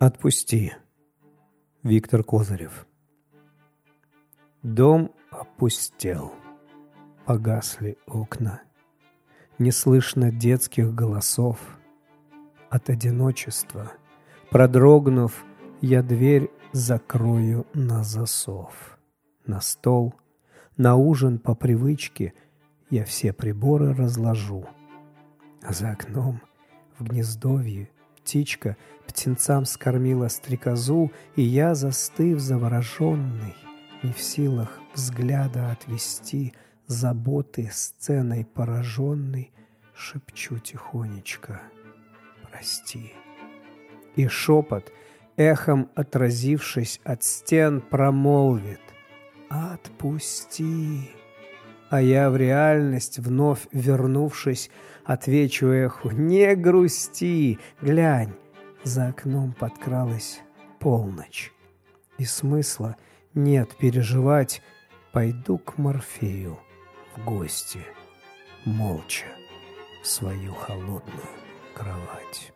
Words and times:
Отпусти. 0.00 0.72
Виктор 1.82 2.22
Козырев. 2.22 2.86
Дом 4.62 5.10
опустел. 5.32 6.32
Погасли 7.26 7.98
окна. 8.06 8.62
Не 9.58 9.72
слышно 9.72 10.30
детских 10.30 10.94
голосов. 10.94 11.58
От 12.70 12.90
одиночества, 12.90 13.90
продрогнув, 14.52 15.44
я 15.80 16.04
дверь 16.04 16.48
закрою 16.72 17.66
на 17.74 18.04
засов. 18.04 19.00
На 19.46 19.60
стол, 19.60 20.14
на 20.76 20.94
ужин 20.94 21.40
по 21.40 21.56
привычке 21.56 22.34
я 22.88 23.04
все 23.04 23.32
приборы 23.32 23.94
разложу. 23.94 24.64
А 25.60 25.72
за 25.72 25.90
окном, 25.90 26.40
в 27.00 27.02
гнездовье, 27.02 27.90
птичка 28.28 28.76
птенцам 29.06 29.64
скормила 29.64 30.28
стрекозу, 30.28 31.10
и 31.34 31.40
я, 31.40 31.74
застыв 31.74 32.40
завороженный, 32.40 33.54
не 34.02 34.12
в 34.12 34.20
силах 34.20 34.80
взгляда 34.92 35.70
отвести, 35.72 36.52
заботы 36.86 37.70
сценой 37.72 38.44
пораженный, 38.44 39.50
шепчу 39.94 40.58
тихонечко 40.58 41.62
«Прости». 42.42 43.14
И 44.14 44.28
шепот, 44.28 44.92
эхом 45.38 45.88
отразившись 45.94 47.00
от 47.04 47.24
стен, 47.24 47.80
промолвит 47.80 48.82
«Отпусти». 49.48 51.08
А 51.90 52.02
я 52.02 52.30
в 52.30 52.36
реальность, 52.36 53.18
вновь 53.18 53.66
вернувшись, 53.72 54.70
отвечу 55.04 55.68
эху. 55.68 56.10
«Не 56.10 56.54
грусти, 56.54 57.58
глянь, 57.80 58.34
за 58.84 59.08
окном 59.08 59.54
подкралась 59.58 60.40
полночь, 60.80 61.52
и 62.18 62.24
смысла 62.24 62.96
нет 63.34 63.74
переживать, 63.78 64.62
пойду 65.12 65.58
к 65.58 65.78
Морфею 65.78 66.58
в 67.16 67.24
гости, 67.24 67.80
молча, 68.66 69.26
в 70.02 70.06
свою 70.06 70.52
холодную 70.52 71.28
кровать». 71.74 72.52